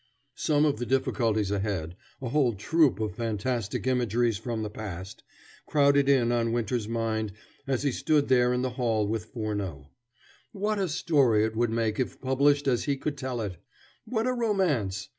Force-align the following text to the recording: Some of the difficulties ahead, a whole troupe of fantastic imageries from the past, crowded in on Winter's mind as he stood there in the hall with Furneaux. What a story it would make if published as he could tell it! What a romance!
Some 0.33 0.65
of 0.65 0.77
the 0.79 0.85
difficulties 0.87 1.51
ahead, 1.51 1.95
a 2.23 2.29
whole 2.29 2.53
troupe 2.55 2.99
of 2.99 3.13
fantastic 3.13 3.85
imageries 3.85 4.39
from 4.39 4.63
the 4.63 4.69
past, 4.71 5.21
crowded 5.67 6.09
in 6.09 6.31
on 6.31 6.51
Winter's 6.53 6.87
mind 6.87 7.33
as 7.67 7.83
he 7.83 7.91
stood 7.91 8.27
there 8.27 8.51
in 8.51 8.63
the 8.63 8.71
hall 8.81 9.07
with 9.07 9.25
Furneaux. 9.25 9.89
What 10.53 10.79
a 10.79 10.89
story 10.89 11.43
it 11.43 11.55
would 11.55 11.69
make 11.69 11.99
if 11.99 12.19
published 12.19 12.67
as 12.67 12.85
he 12.85 12.97
could 12.97 13.15
tell 13.15 13.41
it! 13.41 13.57
What 14.05 14.25
a 14.25 14.33
romance! 14.33 15.07